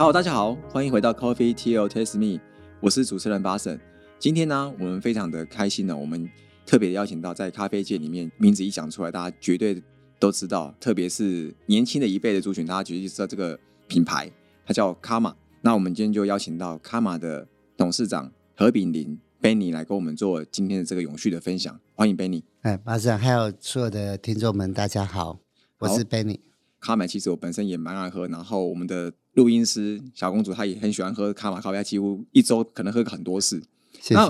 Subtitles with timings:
[0.00, 2.40] Hello，大家好，欢迎回到 Coffee Tea Taste Me，
[2.80, 3.78] 我是主持人巴神。
[4.18, 6.26] 今天呢，我们非常的开心呢，我们
[6.64, 9.82] 特别邀请到在咖啡界里面名字一讲出来，大家绝对
[10.18, 14.32] 都知道，特别是年轻的一辈的族群，大家绝对知道这个品牌，
[14.64, 15.36] 它叫卡玛。
[15.60, 22.42] 那我们今天就邀请到卡玛的董事长何炳林 Benny 来跟我们做今天的这个永续的分享，欢迎 Benny。
[22.62, 25.40] 哎，巴神，还有所有的听众们，大家好，
[25.80, 26.40] 我是 Benny。
[26.80, 33.58] 卡玛其实我本身也蛮爱喝，然后我们的录音师小公主她也很喜欢喝卡玛咖啡，她几乎一周可能喝很多次。
[33.98, 34.20] 谢谢。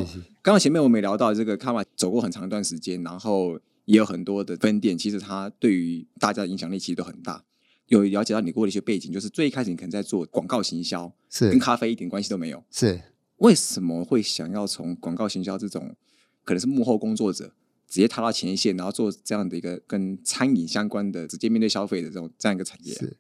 [0.41, 7.43] 刚刚前面我们也聊到这个卡玛走过很长一段时间，然后也有很多的分店，其实它对于大家的影响力其实都很大。
[7.89, 12.63] 有了解到你过的一些背景，就是最一开始你可能在做广告行销，是跟咖啡一点关系都没有。
[12.71, 13.01] 是
[13.39, 15.97] 为什么会想要从广告行销这种
[16.45, 17.53] 可能是幕后工作者？
[17.89, 22.95] 直接踏到前线，然后做这样的一个跟餐饮相关的、直接面对消费的这种这样一个产业。
[22.95, 23.17] 是，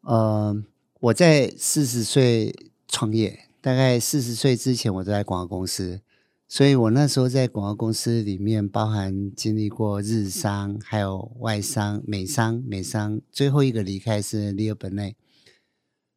[0.00, 0.60] 呃，
[1.00, 2.54] 我在四十岁
[2.88, 6.00] 创业，大概四十岁之前我都在广告公司，
[6.48, 15.14] 所以我那时候在广告公司里面，包含经历过日商、还有外商、美商、美商，最后一个离开是利尔本内。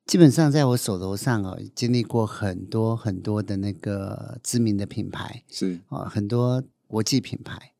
[0.07, 7.73] 基本上在我手头上哦，经历过很多很多的那个知名的品牌，是啊，很多国际品牌。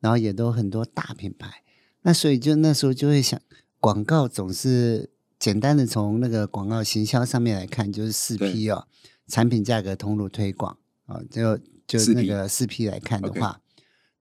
[0.00, 1.64] 然后也都很多大品牌，
[2.02, 3.40] 那所以就那时候就会想，
[3.80, 8.86] 广告总是简单的从那个广告行销上面来看，就是四 P 哦，
[9.26, 13.60] 产品价格通路推广啊，就就那个四 P 来看的话，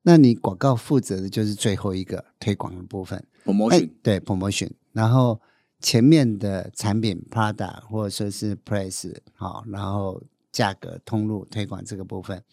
[0.04, 3.90] 那你广告负责的就是最后一个推广的部分，promotion。
[4.04, 5.42] 对 promotion，然后
[5.82, 12.44] 前面的产品 product 或者说是 price 好，然后价格通路推广这个部分，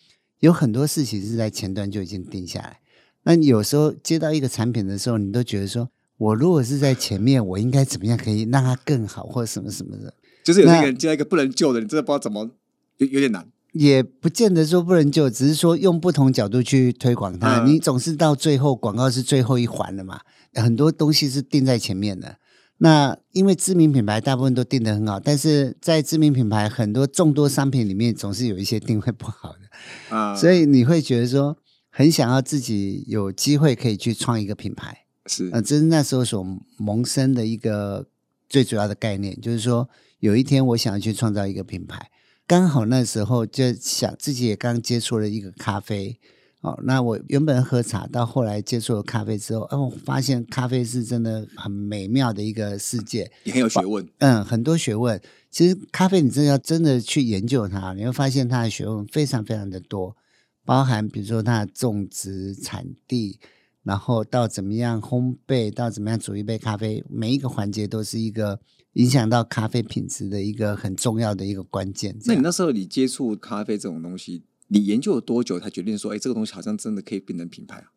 [0.41, 2.81] 有很多事情是在前端就已经定下来。
[3.23, 10.15] 那你有时候接到一个产品的时候，你都觉得说，我如果是在前面，我应该怎么样可以让它更好，或者什么什么的。
[10.45, 12.51] 就是有那个人接到一个不能救的，你真的不知道怎么，
[12.98, 13.47] 有有点难。
[13.73, 17.64] 也不见得说不能救，只是说用不同角度去推广它。
[17.64, 20.20] 你总是到最后，广告是最后一环的嘛，
[20.55, 22.36] 很多东西是定在前面的。
[22.79, 31.57] 那因为知名品牌大部分都定的很好，但是在知名品牌很多众多商品里面，总是有一些定位不好的啊，所以你会觉得说。
[31.97, 36.45] 很想要自己有机会可以去创一个品牌，是呃，这是那时候所
[36.77, 38.07] 萌生的一个
[38.48, 39.89] 最主要的概念，就是说
[40.20, 42.11] 有一天我想要去创造一个品牌，
[42.46, 46.18] 刚好那时候就想自己也刚接触了一个咖啡，
[46.61, 55.20] 哦，那我原本喝茶，到后来接触了咖啡之后，哦，发现咖啡是真的很美妙的一个世界，也很有学问，嗯，很多学问。
[55.51, 60.17] 其实咖啡你真的要真的去研究它，你会发现它的学问非常非常的多。
[60.64, 63.39] 包含比如说它的种植产地，
[63.84, 68.58] 然后到怎么样烘焙，到怎么样煮一杯咖啡，每一个环节都是一个
[68.95, 72.17] 影响到咖啡品质的一个很重要的一个关键。
[72.24, 77.92] 那你那时候你接触咖啡这种东西，你研究了多久才决定说，哎，这个东西好像真的可以变成品牌啊？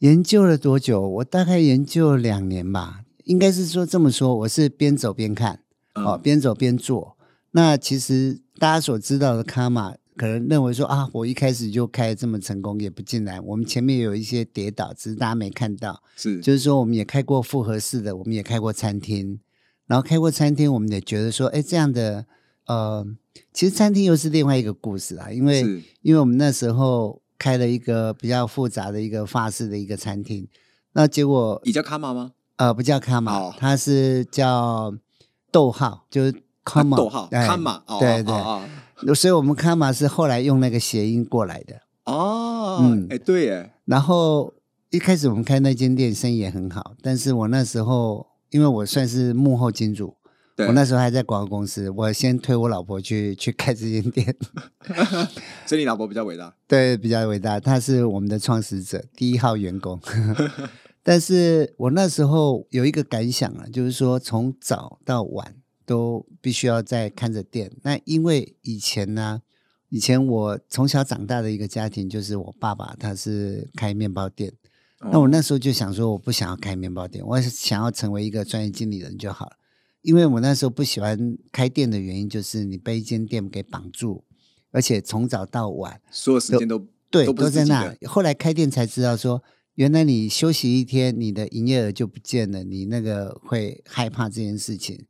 [0.00, 1.00] 研究了多久？
[1.00, 3.04] 我大概研究两年吧。
[3.22, 5.60] 应该是说这么说，我是边走边看，
[5.94, 7.16] 哦，边走边做。
[7.52, 9.94] 那其实大家所知道的卡玛。
[10.16, 13.44] 可能认为说啊，我一开始就开这么成功也不尽然。
[13.44, 16.02] 我们前面有一些跌倒，只是大家没看到。
[16.16, 19.40] 是，就是说我们也开过复合式的，我们也开过餐厅。
[19.86, 22.24] 然后开过餐厅，我们也觉得说，哎，这样的
[22.66, 23.04] 呃，
[23.52, 25.30] 其实餐厅又是另外一个故事啊。
[25.30, 25.60] 因为
[26.00, 30.48] 因为我们那时候开了一个比较复杂的一个法式的一个餐厅，
[30.92, 32.32] 那结果你叫卡玛吗？
[32.56, 34.94] 呃，不叫卡玛，它是叫
[35.50, 38.34] 逗号，就是卡玛，逗号，卡玛，对对。
[39.12, 42.78] 所以，我们卡玛是后来用那个谐音过来的哦。
[42.80, 43.72] 嗯，哎，对耶。
[43.84, 44.54] 然后
[44.90, 50.14] 一开始我们开那间店生意也很好，但是我那时候因为我算是幕后金主，
[50.58, 54.34] 我那时候还在广告公司，我先推我老婆去去开这间店。
[55.66, 56.54] 所以你老婆比较伟大？
[56.68, 60.00] 对，比较伟大，她是我们的创始者，第一号员工。
[61.02, 65.56] 但是我那时候有一个感想啊，就是说从早到晚。
[65.86, 67.72] 都必须要在看着店。
[67.82, 69.42] 那因为以前呢，
[69.88, 74.52] 以前我从小长大的一个家庭，就是我爸爸他是开面包店。
[75.10, 79.52] 那我那时候就想说，我不想要开面包店，我想要成为一个专业经理人就好了。
[80.00, 84.24] 因为我那时候不喜欢开店的原因，就是你被一间店给绑住，
[84.70, 87.94] 而且从早到晚，所有时间都对都在那。
[88.06, 89.42] 后来开店才知道说，
[89.74, 95.04] 原来你休息一天，你的营业额就不见了，你那个会害怕这件事情。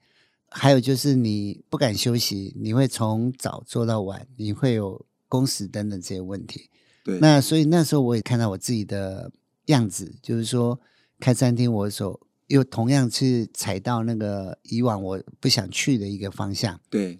[0.56, 6.70] 还有就是你不敢休息，你会从早做到晚，你会有工时等等这些问题。
[7.02, 9.32] 对，那所以那时候我也看到我自己的
[9.66, 10.78] 样子，就是说
[11.18, 17.18] 开餐厅，我所又同样是踩到那个以往我不想去的一个方向，对，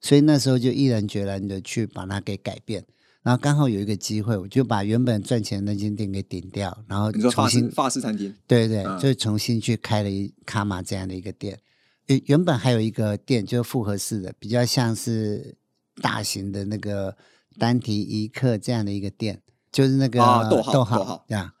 [0.00, 2.86] 所以那时候就毅然决然的去把它给改变。
[3.22, 11.58] 然后刚好有一个机会，我就把原本赚钱的那间店给顶掉，然后重新法式餐厅，对对，嗯就重新去开了一卡玛这样的一个店。
[12.06, 15.56] 原原本还有一个店，就是复合式的，比较像是
[16.02, 17.16] 大型的那个
[17.58, 21.52] 单体一克这样的一个店，就是那个啊逗号逗逗号号这样。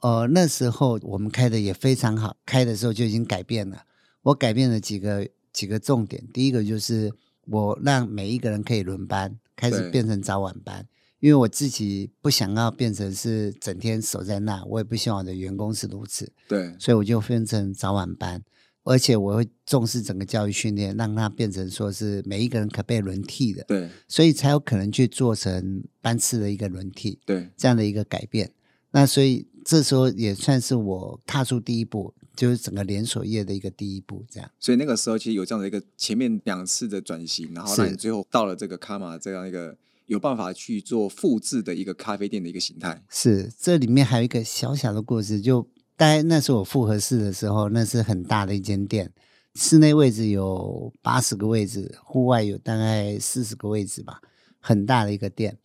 [0.00, 3.84] 呃，那时候我们开的也非常好，开的时候就已经改变了。
[4.22, 7.12] 我改变了几个几个重点，第一个就是
[7.46, 10.86] 我让每一个人可以轮班，开始变成早晚班。
[11.20, 16.32] 因为我自己不想要变成是整天守在那，我也不希望我的员工是如此。
[16.48, 18.42] 对，所以我就分成早晚班，
[18.84, 28.52] 而且我会重视整个教育训练，让它变成说是每一个人可被轮替的，对，所以才有可能去做成班次的一个轮替对，这样的一个改变。
[28.90, 34.50] 那所以这时候也算是我踏出第一步，就是整个连锁业的一个第一步，这样。
[34.58, 39.76] 所以那个时候其实有这样的一个前面两次的转型，然后是让你最后到了这个卡玛这样一个
[40.06, 43.02] 有办法去做复制的一个咖啡店的一个形态。
[43.08, 45.66] 是，这里面还有一个小小的故事，就
[45.96, 49.12] 大概那是我复合式的时候，那是很大的一间店，
[49.54, 54.20] 室内位置有八十个位置，户外有大概四十个位置吧，
[54.58, 55.58] 很大的一个店。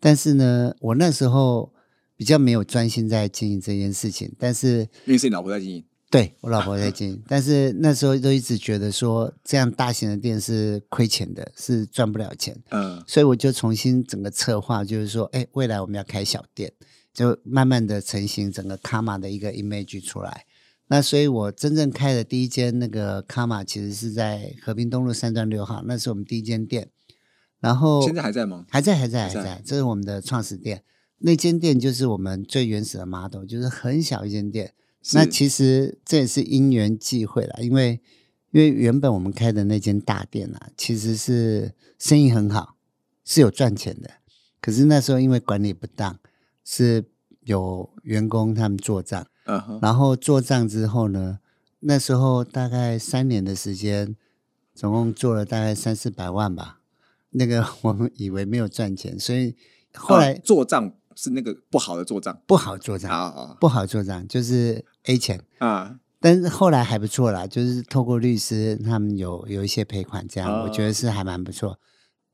[0.00, 1.72] 但是呢，我那时候
[2.16, 12.56] 比较没有专心在经营这件事情，但是因为是你老婆在经营，对我老婆在经营，但是那时候都一直觉得说，这样大型的店是亏钱的，是赚不了钱。
[12.70, 16.72] 嗯，所以我就重新整个策划，就是说，哎，未来我们要开小店，
[17.14, 20.44] 就慢慢的成型整个卡玛的一个 image 出来。
[20.88, 26.90] 那所以，我真正开的第一间那个卡玛，其实是在和平东路三段六号，那是我们第一间店。
[27.60, 28.66] 然后现在还在吗？
[28.68, 30.82] 还在，还在，还在，这是我们的创始店。
[31.20, 34.74] 那间店就是我们最原始的 model，就是很小一间店。
[35.14, 38.02] 那其实这也是因缘际会啦，因为
[38.50, 42.76] 因为原本我们开的那间大店啊，其实是生意很好，
[43.24, 44.10] 是有赚钱的。
[44.60, 46.18] 可是那时候因为管理不当，
[46.64, 47.04] 是
[47.42, 51.38] 有员工他们做账，嗯哼，然后做账之后呢，
[51.80, 54.16] 那时候大概三年的时间，
[54.74, 56.80] 总共做了大概三四百万吧。
[57.30, 59.54] 那个我们以为没有赚钱，所以
[59.94, 65.42] 后来哦做账是那个不好的做账不好做账，不好做账，就是 A 钱。
[65.58, 71.78] 啊，但是后来还不错啦，就是透过律师，他们有有一些赔款，这样、哦我觉得是还蛮不错。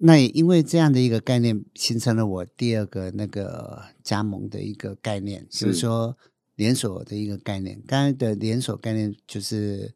[0.02, 6.16] 那也因为这样的一个概念，形成了我第二个那个加盟的一个概念，就是是说
[6.56, 7.82] 连锁的一个概念。
[7.86, 9.94] 刚才的连锁概念就是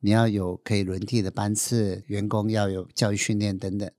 [0.00, 3.90] 你要有可以轮替的班次，员工要有教育训练等等。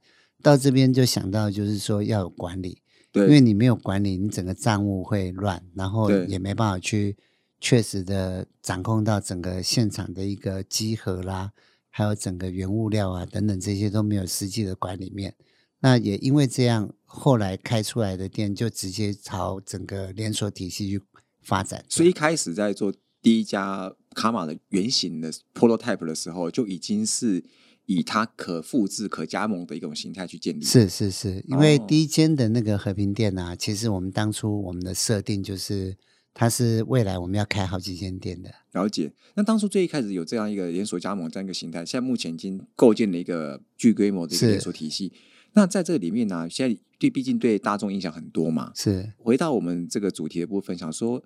[0.44, 2.84] 到这边就想到就是说要有管理，
[3.14, 7.18] 因为，你没有管理，你整个账务会乱，然后也没办法去
[7.60, 11.52] 确实的掌控到整个现场的一个集合啦，
[11.98, 15.34] 还有整个原物料啊等等这些都没有实际的管理面。
[15.80, 21.02] 那也因为这样，后来开出来的店就直接朝整个连锁体系去
[21.42, 21.84] 发展。
[21.90, 27.44] 所以一开始在做第一家卡玛的原型的 prototype 的时候，就已经是
[27.88, 30.64] 以它可复制、可加盟的一种形态去建立。
[30.64, 35.98] 是是是，因为哦第一间的那个和平店啊，其实我们当初我们的设定就是，
[36.40, 38.54] 它是未来我们要开好几间店的。
[38.74, 39.12] 了解。
[39.34, 45.12] 那当初最一开始有这样一个连锁加盟这样一个形态，现在目前已经构建了一个巨规模的一个是连锁体系。
[45.54, 48.72] 那在这里面呢、现在对毕竟对大众影响很多嘛。
[48.76, 51.24] 是回到我们这个主题的部分，想说，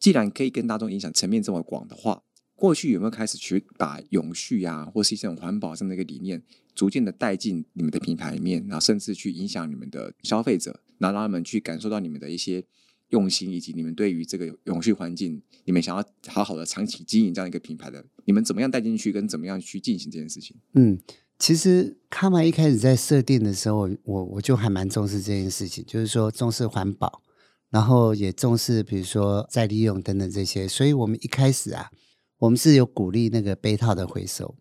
[0.00, 2.22] 既然可以跟大众影响层面这么广的话，
[2.54, 6.42] 过去有没有开始去把永续啊，或是这种环保这样的一个理念，
[6.74, 12.64] 逐渐的带进你们的品牌里面，然后甚至去影响你们的消费者，然后让他们去感受到你们的一些
[13.10, 20.56] 用心，以及你们对于这个永续环境，你们想要好好的长期经营这样一个品牌的，你们怎么样带进去，跟怎么样去进行这件事情？
[20.74, 20.98] 嗯，
[21.38, 27.22] 其实卡玛一开始在设定的时候，我我就还蛮重视这件事情，就是说重视环保，
[27.70, 31.90] 然后也重视比如说再利用等等这些，所以我们一开始啊，
[32.38, 34.56] 我们是有鼓励那个杯套的回收，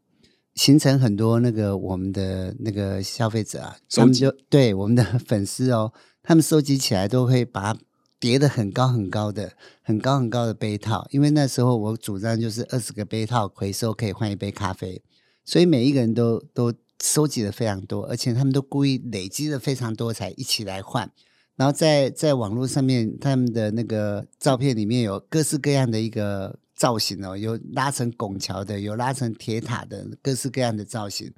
[0.54, 7.80] 形成很多那个我们的那个消费者啊，他们就对我们的 粉丝哦，他们收集起来都会把它
[8.25, 9.53] 叠的很高很高的、
[9.84, 15.03] 很高很高的杯套，因为那时候我主张就是二十个杯套回收可以换一杯咖啡。
[15.44, 21.12] 所以每一个人都都收集的非常多，而且他们都故意累积的非常多才一起来换。
[21.55, 31.32] 然后在在网络上面，他们的那个照片里面有各式各样的一个造型哦，有拉成拱桥的，有拉成铁塔的，各式各样的造型，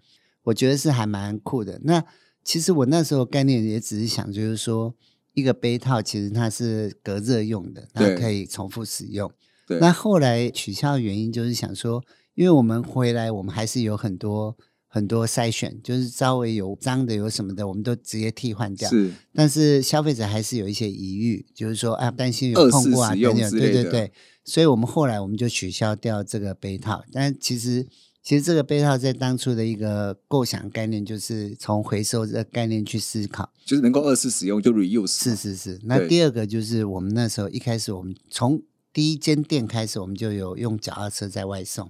[0.43, 1.81] 我觉得是还蛮酷的。
[1.83, 2.01] 那
[2.45, 4.95] 其实我那时候概念也只是想，就是说
[5.37, 9.31] 一个杯套其实它是隔热用的，它可以重复使用。
[9.67, 12.03] 对，那后来取消的原因就是想说，
[12.33, 18.89] 因为我们回来，我们还是有很多很多筛选，就是稍微有脏的有什么的，我们都直接替换掉。
[18.89, 24.11] 是但是消费者还是有一些疑虑，就是说啊，担心有二碰过啊，等等对对对，
[24.43, 27.03] 所以我们后来我们就取消掉这个杯套。
[27.11, 27.85] 但其实
[28.27, 33.49] 其实这个杯套在当初的一个构想概念，就是从回收这个概念去思考。
[33.65, 35.79] 就是能够二次使用就 reuse 是是是。
[35.85, 41.89] 那第二个就是我们那时候一开始，我们从第一间店开始，我们就有用脚踏车在外送，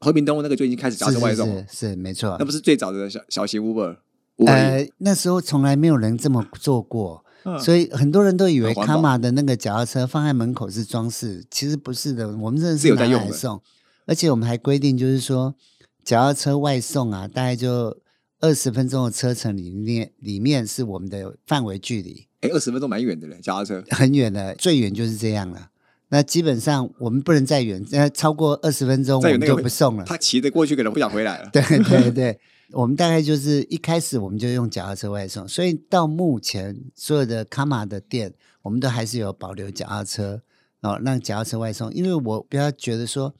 [0.00, 2.46] 和平东路那个就已经开始脚踏车外送了，是是是没错那。
[2.46, 3.98] 不是最早的小小型 Uber
[4.46, 7.26] 呃，那时候从来没有人这么做过。
[7.42, 13.60] 嗯所以很多人都以为卡玛的那个脚踏车放在门口是装饰，其实不是的，我们真的是有拿在用来送，
[14.06, 15.54] 而且我们还规定，就是说
[16.04, 17.96] 脚踏车外送啊，大概就
[18.40, 23.82] 二十分钟的车程里面，里面是我们的范围距离，哎，二十分钟蛮远的嘞，脚踏车。
[23.90, 25.70] 很远的，最远就是这样了。
[26.08, 30.04] 那基本上我们不能再远，呃，超过二十分钟我们就不送了。
[30.04, 31.48] 他骑着过去，可能不想回来了。
[31.50, 32.38] 对对 对，
[32.72, 38.32] 我们大概就是一开始我们就用脚踏车外送，所以到目前所有的卡玛的店，
[38.62, 40.42] 我们都还是有保留脚踏车，
[40.82, 41.92] 哦，让脚踏车外送。
[41.92, 43.34] 因为我不要觉得说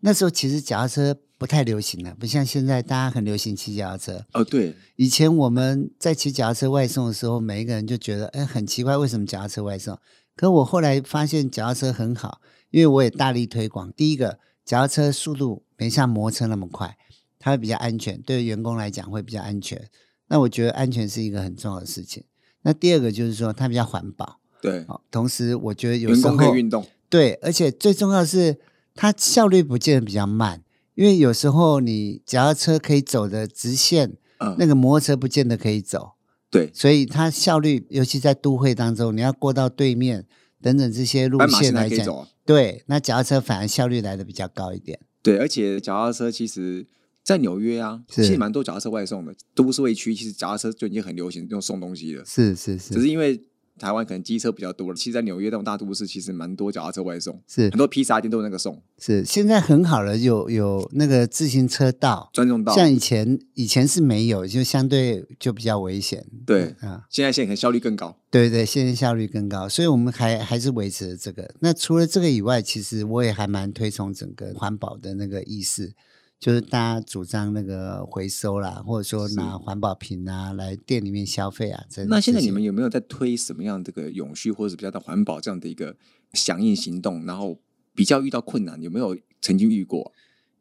[0.00, 4.26] 那时候其实脚踏车不太流行了，不像现在大家很流行骑脚踏车。
[4.32, 9.96] 哦，对，以前我们在骑脚踏车外送的时候，每一个人就觉得哎很奇怪，为什么脚踏车外送？
[10.34, 12.40] 可我后来发现脚踏车很好，
[12.70, 13.92] 因为我也大力推广。
[13.92, 16.96] 第一个，脚踏车速度没像摩托车那么快，
[17.38, 19.88] 它会比较安全，对员工来讲会比较安全。
[20.28, 22.24] 那我觉得安全是一个很重要的事情。
[22.62, 26.84] 那第二个就是说它比较环保，对，哦，同时我觉得有时候工可以运动。
[27.08, 28.58] 对，而且最重要的是
[28.94, 30.62] 它效率不见得比较慢，
[30.98, 36.14] 因为有时候你脚踏车可以走的直线，嗯，那个摩托车不见得可以走。
[36.50, 40.26] 对，所以它效率，尤其在都会当中，你要过到对面
[40.60, 42.26] 等等这些路线来讲。
[42.44, 44.98] 对，那脚踏车反而效率来的比较高一点。
[45.22, 46.84] 对，而且脚踏车其实，
[47.22, 49.32] 在纽约啊，其实蛮多脚踏车外送的。
[49.54, 53.40] 都市卫区其实脚踏车就已经很流行用送东西了，是是是只是因为
[53.78, 54.94] 台湾可能机车比较多了。
[54.94, 62.74] 其实，在纽约那种大都市，其实蛮多脚踏车外送，是很多披萨店都有那个送是，现在很好了，有有那个自行车道，专用道。
[62.74, 66.26] 像以前以前是没有，就相对就比较危险。
[66.44, 68.18] 对啊，现在现在可能效率更高。
[68.30, 71.54] 对对，现在效率更高，所以我们还还是维持了这个。
[71.60, 75.94] 那除了这个以外，其实我也还蛮推崇整个环保的那个意识，
[76.40, 81.84] 就是大家主张那个回收啦，或者说拿环保瓶啊来店里面消费啊。
[81.90, 85.96] 这那现在你们有没有在推什么样这个永续或者是比较的环保这样的一个
[86.32, 87.26] 响应行动？
[87.26, 87.58] 然后
[87.94, 90.12] 比较遇到困难，有没有曾经遇过？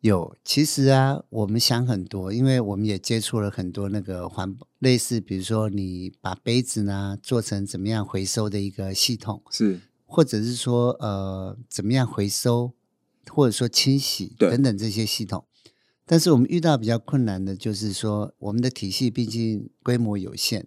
[0.02, 12.74] 有，其实啊，我们想很多，因为我们也接触了很多那个环保，类似比如说你把杯子呢做成怎么样回收的一个系统，是或者是说呃怎么样回收，
[13.28, 15.46] 或者说清洗对等等这些系统。
[16.10, 20.66] 但是我们遇到比较困难的就是说，我们的体系毕竟规模有限，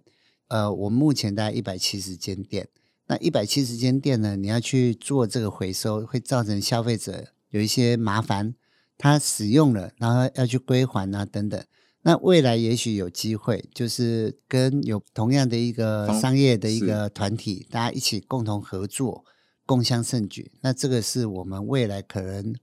[0.49, 2.69] 呃，我们目前大概一百七十间店，
[3.07, 8.53] 那一百七十间店呢，你要去做这个回收，会造成消费者有一些麻烦，
[8.99, 11.59] 他使用了，然后要去归还啊等等。
[12.03, 19.25] 那未来也许有机会，就是跟有同样的一个商业的一个团体，大家一起共同合作，
[19.65, 20.51] 共襄盛举。
[20.61, 22.55] 那这个是我们未来可能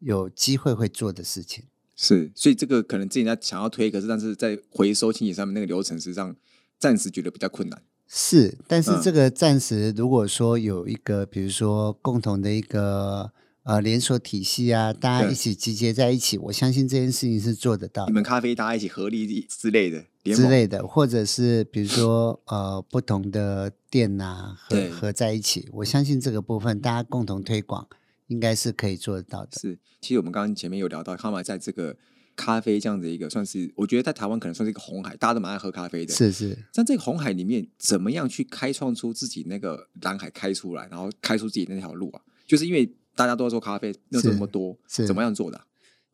[0.00, 1.64] 有机会会做的事情。
[1.96, 6.34] 是，所以这个可能自己在想要推，可是但是在回收清洗上面那个流程，实际上
[6.78, 7.82] 暂时觉得比较困难。
[8.08, 9.00] 是，但是嗯。
[9.02, 13.30] 这个暂时如果说有一个，比如说共同的一个
[13.62, 27.86] 呃连锁体系啊，大家一起集结在一起，我相信这件事情是做得到你们咖啡大家一起合力之类的，之类的，或者是比如说呃不同的店呐、合合在一起，我相信这个部分大家共同推广
[28.28, 29.58] 应该是可以做得到的。
[29.60, 29.78] 是。
[30.00, 31.96] 其实我们刚刚前面有聊到，康玛在这个
[32.36, 36.12] 咖啡这样的一个算是，我觉得在台湾可能算是一个红海，大家都蛮爱喝咖啡的。
[36.12, 42.20] 是是，在这个红海里面，怎么样去开创出自己那个蓝海开出来，然后开出自己那条路啊？
[42.46, 45.64] 就是因为大家都在做咖啡，那是这么多，是怎么样做的啊、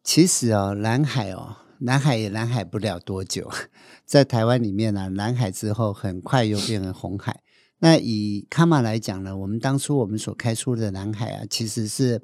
[0.04, 3.50] 其实哦，蓝海哦，蓝海也蓝海不了多久，
[4.06, 7.42] 在台湾里面呢、蓝海之后很快又变成红海。
[7.80, 12.22] 那以卡玛来讲呢，我们当初我们所开出的蓝海啊，其实是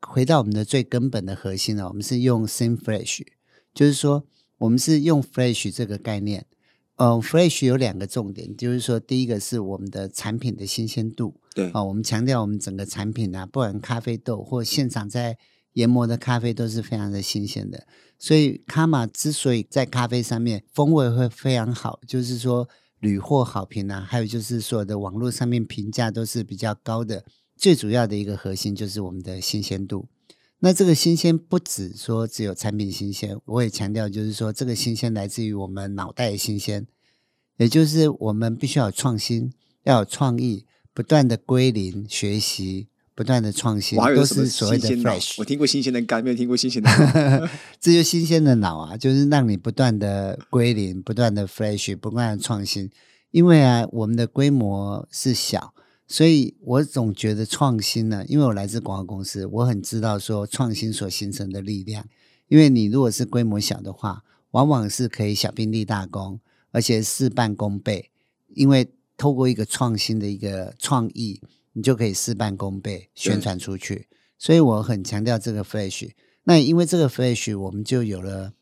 [0.00, 3.26] 回到我们的最根本的核心呢、我们是用 Same Fresh，
[3.74, 4.24] 就是说
[4.58, 6.46] 我们是用 Fresh 这个概念。
[6.96, 15.38] 呃，Fresh 有两个重点，就是说第一个是我们的产品的新鲜度，对，啊、我们强调我们整个产品啊，不管咖啡豆或现场在
[15.72, 17.86] 研磨的咖啡都是非常的新鲜的。
[18.18, 22.68] 所以卡玛之所以在咖啡上面风味会非常好，就是说
[23.02, 27.24] 屡获好评啊，还有就是所有的网络上面评价都是比较高的
[27.56, 30.06] 最主要的一个核心就是我们的新鲜度。
[30.60, 36.86] 那这个新鲜不止说只有产品新鲜，我也强调就是说这个新鲜来自于我们脑袋的新鲜，
[37.56, 42.86] 也就是我们必须要有创新，要有创意，不断的归零学习。
[43.14, 45.34] 不断的创新，都是所谓的 fresh。
[45.36, 47.48] 我听过新鲜的肝，没有听过新鲜的脑。
[47.78, 52.90] 这就新鲜的脑啊，就是让你不断的归零，不断的 fresh，不断的创新。
[53.30, 55.74] 因为啊，我们的规模是小，
[56.08, 62.06] 所以我总觉得创新呢，因为我来自广告公司，我很知道说创新所形成的力量。
[62.48, 66.40] 因为你如果是规模小的话，往往是可以小兵立大功，
[66.70, 68.10] 而且事半功倍。
[68.54, 71.40] 因为透过一个创新的一个创意。
[71.74, 76.10] 你就可以事半功倍宣传出去，所以我很强调这个 flash。
[76.44, 78.52] 那因为这个 flash，我们就有了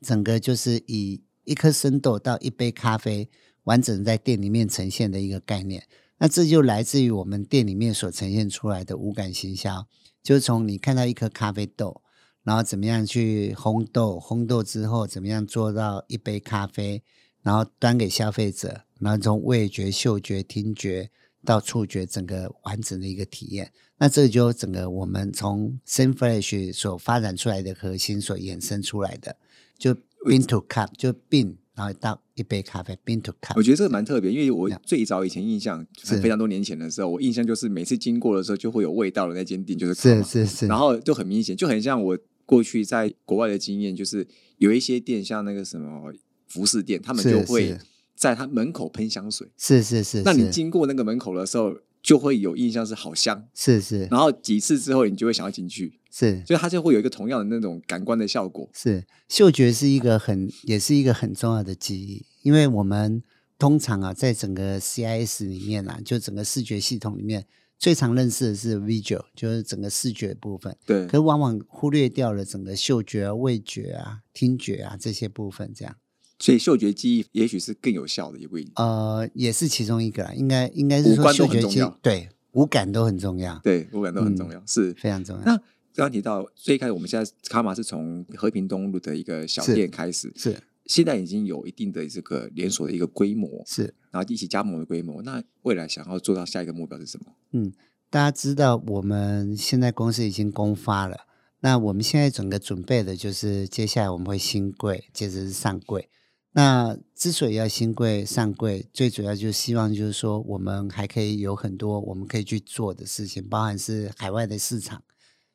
[0.00, 3.28] 整个就是以一颗生豆到一杯咖啡
[3.64, 5.84] 完整在店里面呈现的一个概念。
[6.18, 9.86] 那这就来自于我们店里面所呈现出来的五感行销，
[10.22, 12.02] 就是从你看到一颗咖啡豆，
[12.42, 17.04] 然后怎么样去烘豆，烘豆之后怎么样做到一杯咖啡，
[17.42, 21.10] 然后端给消费者，然后从味觉、嗅觉、听觉。
[21.48, 29.34] 到触觉整个完整的一个体验，那这就整个我们从 Sinfresh 所发展出来的核心所衍生出来的，
[29.78, 29.94] 就
[30.26, 33.54] Bean to Cup 就 Bean，然后到一杯咖啡 Bean to Cup。
[33.56, 44.28] 我觉得这个蛮特别，因为我最早以前印象是非常多年前的时候，我印象就是每次经过的时候就会有味道的那间店就是是是是，然后就很明显，就很像我过去在国外的经验，就是
[44.58, 46.12] 有一些店像那个什么
[46.46, 47.78] 服饰店，他们就会。
[48.18, 51.72] 在他门口喷香水，是是是，那你经过那个门口的时候，
[52.02, 58.68] 就会有印象是好香，是是，然后几次之后，你就会想要进去，是，所以它就会有一个同样的那种感官的效果。
[58.74, 63.22] 是，嗅觉是一个很，也是一个很重要的记忆，因为我们
[63.56, 67.46] 通常啊，在整个 CIS 里面啊，就整个视觉系统里面，
[67.78, 75.94] 最常认识的是 visual，就是整个视觉部分，对，可往往忽略掉了整个嗅觉啊、味觉啊、听觉啊这些部分，这样。
[76.38, 78.72] 所以嗅觉记忆也许是更有效的，也不一定。
[78.76, 85.42] 呃，也是其中一个啦，应该应该是说嗅觉记忆，对，五感都很重要，对，五感都很重要，是非常重要。
[85.44, 85.56] 那
[85.94, 95.20] 刚刚提到最开始，我们现在卡玛是从和平东路的一个小店开始，是现在已经有一定的这个连锁的一个规模，是，然后一起加盟的规模。
[95.22, 97.32] 那未来想要做到下一个目标是什么？
[97.50, 97.72] 嗯，
[98.08, 101.26] 大家知道我们现在公司已经公发了，
[101.60, 106.08] 那我们现在整个准备的就是接下来我们会新柜，接着是上柜。
[106.52, 115.02] 那之所以要新贵上柜，最主要就是希望就是说，我们还可以有很多我们可以去做的事情，包含是海外的市场，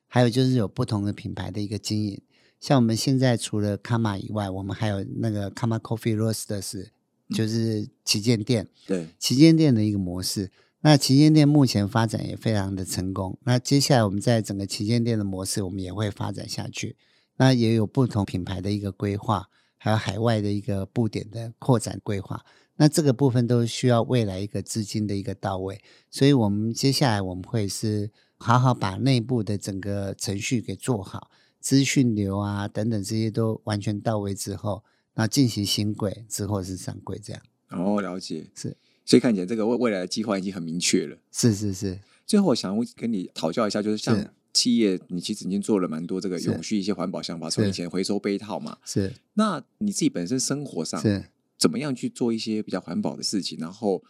[0.06, 2.22] 还有就是有不同的品牌的一个经营。
[2.60, 6.86] 像我们现在除了卡玛以外，我们还有那个卡玛 Coffee Roasters，
[7.34, 8.68] 就是旗舰店。
[8.86, 10.50] 对，旗舰店的一个模式。
[10.80, 13.38] 那旗舰店目前发展也非常的成功。
[13.44, 16.96] 那接下来我们在整个旗舰店的模式，我们也会发展下去。
[17.36, 19.48] 那也有不同品牌的一个规划。
[19.84, 22.42] 还有海外的一个布点的扩展规划，
[22.76, 34.82] 那这个部分都需要未来一个资金的一个到位，所以我们接下来我们会是好好把内部的整个程序给做好，资讯流啊等等这些都完全到位之后，
[35.16, 37.42] 那进行新柜之后是上柜这样。
[37.68, 41.18] 哦，了解，是，所以看起来这个未未来的计划已经很明确了。
[41.30, 42.00] 是是是。
[42.24, 44.16] 最后我想跟你讨教一下，就是像。
[44.54, 48.78] 企业，你其实已经做了蛮多这个永续一些环保想法，从以前回收杯套嘛。
[48.84, 49.12] 是。
[49.34, 51.24] 那你自己本身生活上是
[51.58, 53.58] 怎么样去做一些比较环保的事情？
[53.58, 54.02] 然后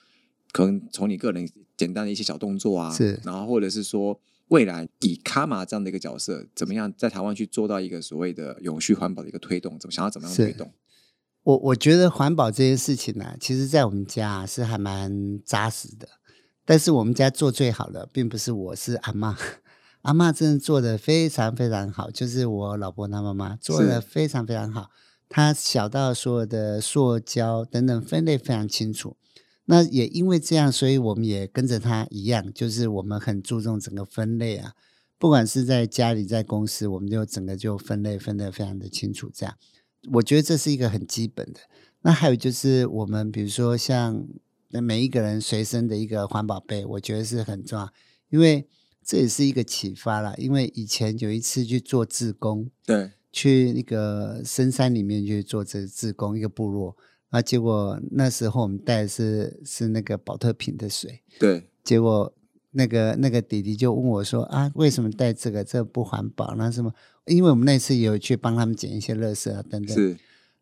[0.52, 3.18] 可能从你个人简单的一些小动作啊，是。
[3.24, 9.78] 然后或者是说未来以卡玛这样的一个角色，怎么样在台湾去做到一个所谓的永续环保的一个推动？
[9.78, 10.70] 怎么想要怎么样推动？
[11.42, 16.08] 我我觉得环保这件事情呢，其实在我们家是还蛮扎实的。
[16.66, 19.36] 但是我们家做最好的，并不是我是阿妈。
[20.04, 24.90] 阿妈真的做的非常非常好，就是我老婆她妈妈做的非常非常好。
[25.30, 29.16] 她小到所有的塑胶等等分类非常清楚。
[29.64, 34.74] 那也因为这样，所以我们也跟着她一样，就是我们很注重整个分类啊。
[35.18, 39.30] 不管是在家里在公司，我们就整个就分类分得非常的清楚。
[39.32, 39.56] 这样，
[40.12, 41.60] 我觉得这是一个很基本的。
[42.02, 44.26] 那还有就是我们比如说像
[44.68, 47.88] 每一个人随身的一个环保杯，我觉得是很重要，
[48.28, 48.68] 因为。
[49.04, 56.96] 这也是一个启发啦，因为以前有一次去做志工，对，去那个深山里面去做这志工，一个部落，
[57.28, 62.34] 啊，结果那时候我们带的是是那个保特瓶的水，对，结果
[62.70, 65.62] 那个那个弟弟就问我说啊，为什么带这个？
[65.62, 66.54] 这不环保？
[66.56, 66.92] 那什么？
[67.26, 69.94] 因为我们那次有去帮他们捡一些垃圾啊，等等。
[69.94, 70.16] 是，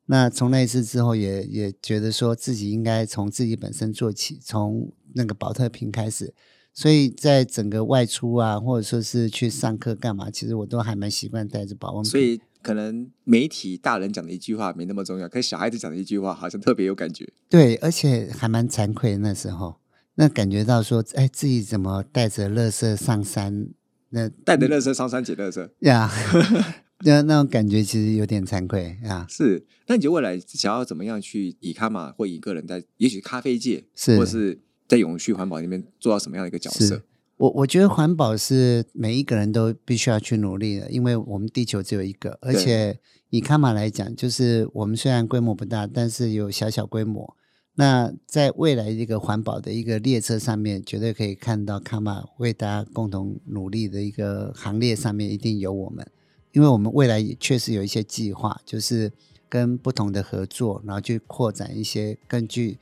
[0.07, 6.35] 那从那一次之后，也也觉得说自己应该从自己本身做起，从那个保特瓶开始。
[6.74, 12.11] 所以在整个外出啊，或者说是去上课干嘛，其实我都还蛮习惯带着保温瓶。
[12.11, 17.30] 所以可能媒体大人讲的一句话没那么重要，可是小孩子讲的一句话好像特别有感觉。
[17.48, 19.76] 对，而且还蛮惭愧那时候，
[20.14, 23.68] 那感觉到说，哎，自己怎么带着垃圾上山？
[24.14, 26.11] 那带着垃圾上山捡垃圾呀，
[27.04, 29.26] 那那种感觉其实有点惭愧啊。
[29.28, 34.61] 是，那你就未来想要怎么样去以咖玛或以个人在，也许咖啡界，是或是
[34.92, 37.02] 在永续环保里面做到什么样的一个角色？
[37.38, 42.98] 我我觉得环保是每一个人都必须要去努力的，因为我们地球只有一个，而且
[43.31, 47.35] 以卡玛来讲，就是我们虽然规模不大，但是有小小规模。
[47.76, 56.07] 那在未来一个环保的一个列车上面，绝对可以看到卡玛为大家共同努力的一个行列上面一定有我们，
[56.52, 59.11] 因为我们未来也确实有一些计划，就是
[59.48, 62.78] 跟不同的合作，然后去扩展一些根据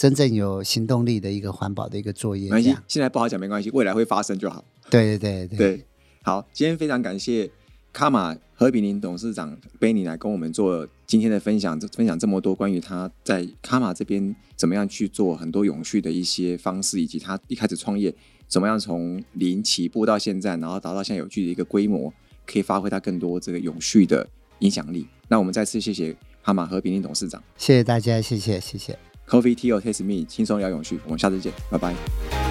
[0.00, 2.44] 真正有行动力的一个环保的一个作业。
[2.44, 4.64] 没关系，现在不好讲没关系，未来会发生就好。
[4.88, 5.86] 对对对对，
[6.22, 7.50] 好，今天非常感谢。
[7.92, 18.14] 卡玛何比林董事长贝尼来跟我们做今天的分享，分享这么多关于他在卡玛这边怎么样去做很多永续的一些方式，以及他一开始创业
[18.48, 22.10] 怎么样从零起步到现在，然后达到现在有距的一个规模，
[22.46, 24.26] 可以发挥他更多这个永续的
[24.60, 25.06] 影响力。
[25.28, 29.09] 那我们再次谢谢卡玛何比林董事长，谢谢大家，谢谢谢谢。
[29.30, 32.49] Coffee Tea or Taste Me，轻松聊永续，我们下次见，拜拜。